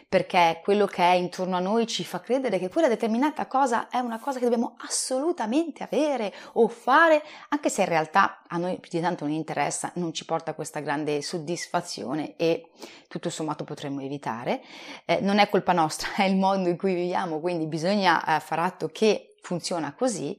perché 0.08 0.60
quello 0.62 0.86
che 0.86 1.02
è 1.02 1.14
intorno 1.14 1.56
a 1.56 1.60
noi 1.60 1.86
ci 1.86 2.04
fa 2.04 2.20
credere 2.20 2.58
che 2.58 2.68
quella 2.68 2.88
determinata 2.88 3.46
cosa 3.46 3.88
è 3.88 3.98
una 3.98 4.18
cosa 4.18 4.38
che 4.38 4.44
dobbiamo 4.44 4.76
assolutamente 4.78 5.82
avere 5.82 6.32
o 6.52 6.68
fare, 6.68 7.22
anche 7.48 7.68
se 7.68 7.82
in 7.82 7.88
realtà 7.88 8.42
a 8.46 8.56
noi 8.56 8.78
più 8.78 8.90
di 8.92 9.00
tanto 9.00 9.24
non 9.24 9.34
interessa, 9.34 9.90
non 9.96 10.14
ci 10.14 10.24
porta 10.24 10.54
questa 10.54 10.57
questa 10.58 10.80
grande 10.80 11.22
soddisfazione 11.22 12.34
e 12.34 12.70
tutto 13.06 13.30
sommato 13.30 13.62
potremmo 13.62 14.00
evitare. 14.00 14.60
Eh, 15.04 15.20
non 15.20 15.38
è 15.38 15.48
colpa 15.48 15.72
nostra, 15.72 16.14
è 16.18 16.24
il 16.24 16.34
mondo 16.34 16.68
in 16.68 16.76
cui 16.76 16.94
viviamo, 16.94 17.38
quindi 17.38 17.66
bisogna 17.66 18.24
eh, 18.24 18.40
far 18.40 18.58
atto 18.58 18.88
che 18.88 19.36
funziona 19.40 19.94
così. 19.94 20.36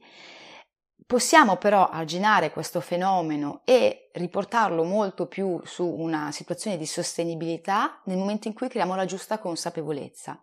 Possiamo 1.06 1.56
però 1.56 1.88
arginare 1.88 2.50
questo 2.50 2.82
fenomeno 2.82 3.62
e 3.64 4.10
riportarlo 4.12 4.84
molto 4.84 5.26
più 5.26 5.58
su 5.64 5.86
una 5.86 6.30
situazione 6.32 6.76
di 6.76 6.84
sostenibilità 6.84 8.02
nel 8.04 8.18
momento 8.18 8.46
in 8.46 8.52
cui 8.52 8.68
creiamo 8.68 8.94
la 8.94 9.06
giusta 9.06 9.38
consapevolezza 9.38 10.38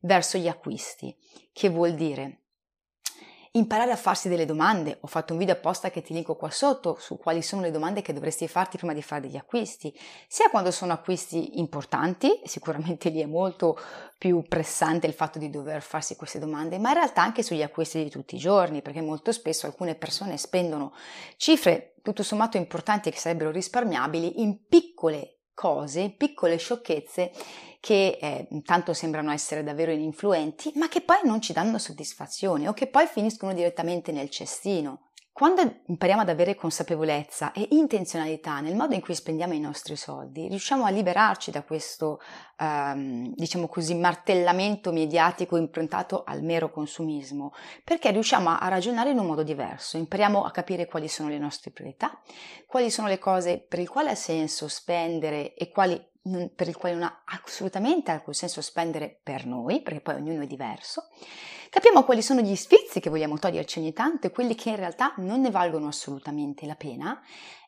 verso 0.00 0.36
gli 0.36 0.46
acquisti, 0.46 1.16
che 1.54 1.70
vuol 1.70 1.94
dire 1.94 2.41
imparare 3.52 3.92
a 3.92 3.96
farsi 3.96 4.28
delle 4.28 4.46
domande. 4.46 4.98
Ho 5.00 5.06
fatto 5.06 5.32
un 5.32 5.38
video 5.38 5.54
apposta 5.54 5.90
che 5.90 6.02
ti 6.02 6.14
linko 6.14 6.36
qua 6.36 6.50
sotto 6.50 6.96
su 6.98 7.18
quali 7.18 7.42
sono 7.42 7.62
le 7.62 7.70
domande 7.70 8.00
che 8.00 8.12
dovresti 8.12 8.48
farti 8.48 8.78
prima 8.78 8.94
di 8.94 9.02
fare 9.02 9.22
degli 9.22 9.36
acquisti, 9.36 9.94
sia 10.26 10.48
quando 10.48 10.70
sono 10.70 10.92
acquisti 10.92 11.58
importanti, 11.58 12.40
sicuramente 12.44 13.10
lì 13.10 13.20
è 13.20 13.26
molto 13.26 13.78
più 14.16 14.42
pressante 14.48 15.06
il 15.06 15.12
fatto 15.12 15.38
di 15.38 15.50
dover 15.50 15.82
farsi 15.82 16.16
queste 16.16 16.38
domande, 16.38 16.78
ma 16.78 16.90
in 16.90 16.94
realtà 16.94 17.22
anche 17.22 17.42
sugli 17.42 17.62
acquisti 17.62 18.02
di 18.02 18.10
tutti 18.10 18.36
i 18.36 18.38
giorni, 18.38 18.80
perché 18.80 19.00
molto 19.00 19.32
spesso 19.32 19.66
alcune 19.66 19.96
persone 19.96 20.36
spendono 20.38 20.94
cifre 21.36 21.96
tutto 22.02 22.22
sommato 22.22 22.56
importanti 22.56 23.10
che 23.10 23.18
sarebbero 23.18 23.50
risparmiabili 23.50 24.40
in 24.40 24.66
piccole 24.66 25.40
cose, 25.54 26.10
piccole 26.16 26.56
sciocchezze 26.56 27.30
che 27.82 28.16
eh, 28.20 28.46
tanto 28.62 28.94
sembrano 28.94 29.32
essere 29.32 29.64
davvero 29.64 29.90
ininfluenti, 29.90 30.70
ma 30.76 30.86
che 30.86 31.00
poi 31.00 31.18
non 31.24 31.40
ci 31.40 31.52
danno 31.52 31.78
soddisfazione 31.78 32.68
o 32.68 32.72
che 32.74 32.86
poi 32.86 33.08
finiscono 33.08 33.52
direttamente 33.52 34.12
nel 34.12 34.30
cestino. 34.30 35.08
Quando 35.32 35.80
impariamo 35.86 36.22
ad 36.22 36.28
avere 36.28 36.54
consapevolezza 36.54 37.50
e 37.50 37.66
intenzionalità 37.70 38.60
nel 38.60 38.76
modo 38.76 38.94
in 38.94 39.00
cui 39.00 39.16
spendiamo 39.16 39.52
i 39.54 39.58
nostri 39.58 39.96
soldi, 39.96 40.46
riusciamo 40.46 40.84
a 40.84 40.90
liberarci 40.90 41.50
da 41.50 41.64
questo, 41.64 42.20
ehm, 42.56 43.32
diciamo 43.34 43.66
così, 43.66 43.96
martellamento 43.96 44.92
mediatico 44.92 45.56
improntato 45.56 46.22
al 46.24 46.44
mero 46.44 46.70
consumismo, 46.70 47.52
perché 47.82 48.12
riusciamo 48.12 48.56
a 48.56 48.68
ragionare 48.68 49.10
in 49.10 49.18
un 49.18 49.26
modo 49.26 49.42
diverso, 49.42 49.96
impariamo 49.96 50.44
a 50.44 50.52
capire 50.52 50.86
quali 50.86 51.08
sono 51.08 51.30
le 51.30 51.38
nostre 51.38 51.72
priorità, 51.72 52.20
quali 52.64 52.92
sono 52.92 53.08
le 53.08 53.18
cose 53.18 53.58
per 53.58 53.80
le 53.80 53.88
quali 53.88 54.10
ha 54.10 54.14
senso 54.14 54.68
spendere 54.68 55.54
e 55.54 55.68
quali 55.70 56.10
per 56.54 56.68
il 56.68 56.76
quale 56.76 56.94
non 56.94 57.04
ha 57.04 57.22
assolutamente 57.24 58.10
alcun 58.10 58.32
senso 58.32 58.60
spendere 58.60 59.20
per 59.22 59.46
noi, 59.46 59.82
perché 59.82 60.00
poi 60.00 60.14
ognuno 60.14 60.42
è 60.42 60.46
diverso. 60.46 61.08
Capiamo 61.68 62.04
quali 62.04 62.22
sono 62.22 62.40
gli 62.40 62.54
sfizi 62.54 63.00
che 63.00 63.10
vogliamo 63.10 63.38
toglierci 63.38 63.78
ogni 63.78 63.92
tanto 63.92 64.26
e 64.26 64.30
quelli 64.30 64.54
che 64.54 64.70
in 64.70 64.76
realtà 64.76 65.14
non 65.16 65.40
ne 65.40 65.50
valgono 65.50 65.88
assolutamente 65.88 66.66
la 66.66 66.74
pena 66.74 67.20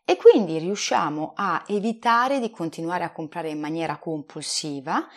e 0.04 0.16
quindi 0.16 0.58
riusciamo 0.58 1.32
a 1.34 1.64
evitare 1.66 2.38
di 2.38 2.50
continuare 2.50 3.04
a 3.04 3.12
comprare 3.12 3.48
in 3.48 3.58
maniera 3.58 3.96
compulsiva 3.96 5.08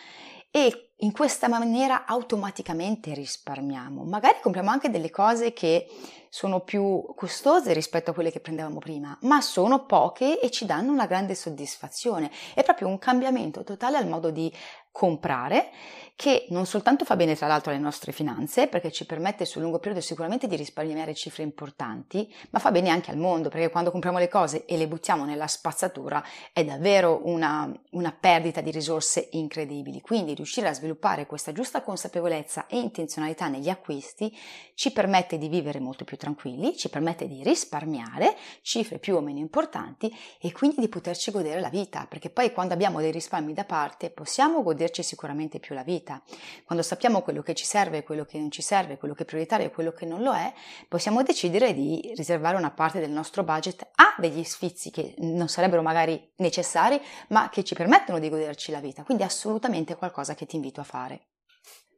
e 0.50 0.87
in 1.00 1.12
questa 1.12 1.48
maniera 1.48 2.06
automaticamente 2.06 3.14
risparmiamo. 3.14 4.02
Magari 4.04 4.38
compriamo 4.42 4.70
anche 4.70 4.90
delle 4.90 5.10
cose 5.10 5.52
che 5.52 5.86
sono 6.30 6.60
più 6.60 7.04
costose 7.14 7.72
rispetto 7.72 8.10
a 8.10 8.14
quelle 8.14 8.30
che 8.30 8.40
prendevamo 8.40 8.78
prima, 8.78 9.16
ma 9.22 9.40
sono 9.40 9.86
poche 9.86 10.40
e 10.40 10.50
ci 10.50 10.66
danno 10.66 10.92
una 10.92 11.06
grande 11.06 11.34
soddisfazione. 11.34 12.30
È 12.54 12.62
proprio 12.62 12.88
un 12.88 12.98
cambiamento 12.98 13.64
totale 13.64 13.96
al 13.96 14.08
modo 14.08 14.30
di 14.30 14.52
comprare 14.90 15.70
che 16.16 16.46
non 16.48 16.66
soltanto 16.66 17.04
fa 17.04 17.14
bene 17.14 17.36
tra 17.36 17.46
l'altro 17.46 17.70
alle 17.70 17.80
nostre 17.80 18.10
finanze 18.10 18.66
perché 18.66 18.90
ci 18.90 19.06
permette 19.06 19.44
sul 19.44 19.62
lungo 19.62 19.78
periodo 19.78 20.00
sicuramente 20.00 20.48
di 20.48 20.56
risparmiare 20.56 21.14
cifre 21.14 21.44
importanti, 21.44 22.28
ma 22.50 22.58
fa 22.58 22.72
bene 22.72 22.88
anche 22.88 23.12
al 23.12 23.16
mondo 23.16 23.48
perché 23.48 23.70
quando 23.70 23.92
compriamo 23.92 24.18
le 24.18 24.26
cose 24.26 24.64
e 24.64 24.76
le 24.76 24.88
buttiamo 24.88 25.24
nella 25.24 25.46
spazzatura 25.46 26.20
è 26.52 26.64
davvero 26.64 27.20
una, 27.24 27.72
una 27.90 28.10
perdita 28.10 28.60
di 28.60 28.72
risorse 28.72 29.28
incredibili. 29.32 30.00
Quindi 30.00 30.34
riuscire 30.34 30.66
a 30.66 30.72
sviluppare 30.72 30.87
questa 31.26 31.52
giusta 31.52 31.82
consapevolezza 31.82 32.66
e 32.66 32.78
intenzionalità 32.78 33.48
negli 33.48 33.68
acquisti 33.68 34.36
ci 34.74 34.92
permette 34.92 35.38
di 35.38 35.48
vivere 35.48 35.80
molto 35.80 36.04
più 36.04 36.16
tranquilli, 36.16 36.76
ci 36.76 36.88
permette 36.88 37.26
di 37.26 37.42
risparmiare 37.42 38.36
cifre 38.62 38.98
più 38.98 39.16
o 39.16 39.20
meno 39.20 39.38
importanti 39.38 40.14
e 40.40 40.52
quindi 40.52 40.80
di 40.80 40.88
poterci 40.88 41.30
godere 41.30 41.60
la 41.60 41.68
vita 41.68 42.06
perché 42.08 42.30
poi 42.30 42.52
quando 42.52 42.74
abbiamo 42.74 43.00
dei 43.00 43.10
risparmi 43.10 43.52
da 43.52 43.64
parte 43.64 44.10
possiamo 44.10 44.62
goderci 44.62 45.02
sicuramente 45.02 45.58
più 45.58 45.74
la 45.74 45.82
vita. 45.82 46.22
Quando 46.64 46.84
sappiamo 46.84 47.22
quello 47.22 47.42
che 47.42 47.54
ci 47.54 47.64
serve, 47.64 48.02
quello 48.02 48.24
che 48.24 48.38
non 48.38 48.50
ci 48.50 48.62
serve, 48.62 48.98
quello 48.98 49.14
che 49.14 49.22
è 49.22 49.26
prioritario 49.26 49.66
e 49.66 49.70
quello 49.70 49.92
che 49.92 50.06
non 50.06 50.22
lo 50.22 50.34
è, 50.34 50.52
possiamo 50.88 51.22
decidere 51.22 51.74
di 51.74 52.12
riservare 52.14 52.56
una 52.56 52.70
parte 52.70 53.00
del 53.00 53.10
nostro 53.10 53.42
budget 53.42 53.86
a 53.94 54.14
degli 54.18 54.44
sfizi 54.44 54.90
che 54.90 55.14
non 55.18 55.48
sarebbero 55.48 55.82
magari 55.82 56.30
necessari, 56.36 57.00
ma 57.28 57.48
che 57.48 57.64
ci 57.64 57.74
permettono 57.74 58.18
di 58.18 58.28
goderci 58.28 58.70
la 58.70 58.80
vita. 58.80 59.02
Quindi 59.02 59.22
assolutamente 59.22 59.96
qualcosa 59.96 60.34
che 60.34 60.46
ti 60.46 60.56
invito 60.56 60.77
a 60.80 60.84
fare. 60.84 61.26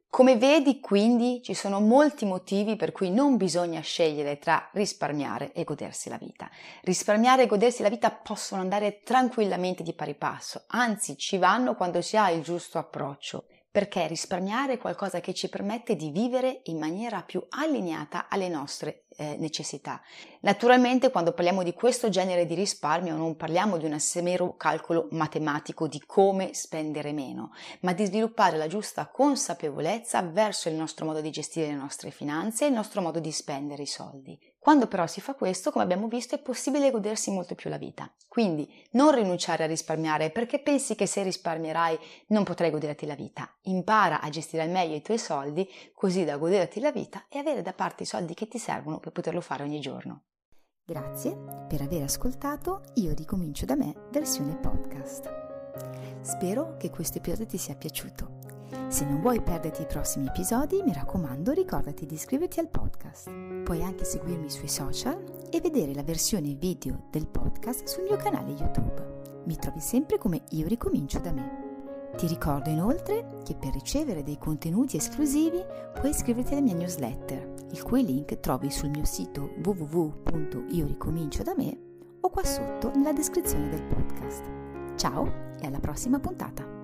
Come 0.09 0.35
vedi, 0.35 0.81
quindi, 0.81 1.41
ci 1.41 1.53
sono 1.53 1.79
molti 1.79 2.25
motivi 2.25 2.75
per 2.75 2.91
cui 2.91 3.09
non 3.09 3.37
bisogna 3.37 3.79
scegliere 3.79 4.39
tra 4.39 4.69
risparmiare 4.73 5.53
e 5.53 5.63
godersi 5.63 6.09
la 6.09 6.17
vita. 6.17 6.49
Risparmiare 6.81 7.43
e 7.43 7.47
godersi 7.47 7.81
la 7.81 7.89
vita 7.89 8.11
possono 8.11 8.61
andare 8.61 9.03
tranquillamente 9.03 9.83
di 9.83 9.93
pari 9.93 10.15
passo, 10.15 10.63
anzi 10.67 11.15
ci 11.17 11.37
vanno 11.37 11.75
quando 11.75 12.01
si 12.01 12.17
ha 12.17 12.29
il 12.29 12.43
giusto 12.43 12.77
approccio 12.77 13.45
perché 13.71 14.05
risparmiare 14.05 14.73
è 14.73 14.77
qualcosa 14.77 15.21
che 15.21 15.33
ci 15.33 15.47
permette 15.47 15.95
di 15.95 16.11
vivere 16.11 16.59
in 16.65 16.77
maniera 16.77 17.23
più 17.23 17.41
allineata 17.49 18.27
alle 18.27 18.49
nostre 18.49 19.05
eh, 19.15 19.37
necessità. 19.37 20.01
Naturalmente 20.41 21.09
quando 21.09 21.31
parliamo 21.31 21.63
di 21.63 21.73
questo 21.73 22.09
genere 22.09 22.45
di 22.45 22.53
risparmio 22.53 23.15
non 23.15 23.37
parliamo 23.37 23.77
di 23.77 23.85
un 23.85 23.97
mero 24.21 24.55
calcolo 24.57 25.07
matematico 25.11 25.87
di 25.87 26.03
come 26.05 26.53
spendere 26.53 27.13
meno, 27.13 27.51
ma 27.81 27.93
di 27.93 28.05
sviluppare 28.05 28.57
la 28.57 28.67
giusta 28.67 29.07
consapevolezza 29.07 30.21
verso 30.21 30.67
il 30.67 30.75
nostro 30.75 31.05
modo 31.05 31.21
di 31.21 31.31
gestire 31.31 31.67
le 31.67 31.75
nostre 31.75 32.11
finanze 32.11 32.65
e 32.65 32.67
il 32.67 32.73
nostro 32.73 33.01
modo 33.01 33.19
di 33.19 33.31
spendere 33.31 33.83
i 33.83 33.87
soldi. 33.87 34.50
Quando 34.61 34.85
però 34.85 35.07
si 35.07 35.21
fa 35.21 35.33
questo, 35.33 35.71
come 35.71 35.83
abbiamo 35.83 36.07
visto, 36.07 36.35
è 36.35 36.37
possibile 36.37 36.91
godersi 36.91 37.31
molto 37.31 37.55
più 37.55 37.67
la 37.67 37.79
vita. 37.79 38.13
Quindi 38.27 38.71
non 38.91 39.11
rinunciare 39.11 39.63
a 39.63 39.67
risparmiare 39.67 40.29
perché 40.29 40.59
pensi 40.59 40.93
che 40.93 41.07
se 41.07 41.23
risparmierai 41.23 41.97
non 42.27 42.43
potrai 42.43 42.69
goderti 42.69 43.07
la 43.07 43.15
vita. 43.15 43.51
Impara 43.63 44.21
a 44.21 44.29
gestire 44.29 44.61
al 44.61 44.69
meglio 44.69 44.93
i 44.93 45.01
tuoi 45.01 45.17
soldi 45.17 45.67
così 45.95 46.25
da 46.25 46.37
goderti 46.37 46.79
la 46.79 46.91
vita 46.91 47.25
e 47.27 47.39
avere 47.39 47.63
da 47.63 47.73
parte 47.73 48.03
i 48.03 48.05
soldi 48.05 48.35
che 48.35 48.47
ti 48.47 48.59
servono 48.59 48.99
per 48.99 49.11
poterlo 49.11 49.41
fare 49.41 49.63
ogni 49.63 49.79
giorno. 49.79 50.25
Grazie 50.85 51.35
per 51.67 51.81
aver 51.81 52.03
ascoltato 52.03 52.83
Io 52.95 53.15
ricomincio 53.15 53.65
da 53.65 53.75
me 53.75 53.95
versione 54.11 54.57
podcast. 54.57 56.21
Spero 56.21 56.77
che 56.77 56.91
questo 56.91 57.17
episodio 57.17 57.47
ti 57.47 57.57
sia 57.57 57.73
piaciuto. 57.73 58.40
Se 58.87 59.05
non 59.05 59.21
vuoi 59.21 59.41
perderti 59.41 59.81
i 59.81 59.87
prossimi 59.87 60.27
episodi, 60.27 60.81
mi 60.83 60.93
raccomando, 60.93 61.51
ricordati 61.51 62.05
di 62.05 62.15
iscriverti 62.15 62.59
al 62.59 62.69
podcast. 62.69 63.31
Puoi 63.63 63.83
anche 63.83 64.05
seguirmi 64.05 64.49
sui 64.49 64.67
social 64.67 65.47
e 65.49 65.59
vedere 65.61 65.93
la 65.93 66.03
versione 66.03 66.53
video 66.53 67.03
del 67.09 67.27
podcast 67.27 67.85
sul 67.85 68.03
mio 68.03 68.17
canale 68.17 68.51
YouTube. 68.51 69.41
Mi 69.45 69.55
trovi 69.55 69.79
sempre 69.79 70.17
come 70.17 70.43
Io 70.49 70.67
ricomincio 70.67 71.19
da 71.19 71.31
me. 71.31 71.69
Ti 72.15 72.27
ricordo 72.27 72.69
inoltre 72.69 73.39
che 73.43 73.55
per 73.55 73.71
ricevere 73.71 74.23
dei 74.23 74.37
contenuti 74.37 74.97
esclusivi 74.97 75.63
puoi 75.93 76.11
iscriverti 76.11 76.53
alla 76.53 76.61
mia 76.61 76.75
newsletter, 76.75 77.53
il 77.71 77.81
cui 77.83 78.05
link 78.05 78.39
trovi 78.39 78.69
sul 78.69 78.89
mio 78.89 79.05
sito 79.05 79.51
www.ioricomincio 79.63 81.43
da 81.43 81.53
me 81.55 81.77
o 82.19 82.29
qua 82.29 82.43
sotto 82.43 82.91
nella 82.95 83.13
descrizione 83.13 83.69
del 83.69 83.83
podcast. 83.83 84.43
Ciao 84.95 85.55
e 85.59 85.65
alla 85.65 85.79
prossima 85.79 86.19
puntata! 86.19 86.80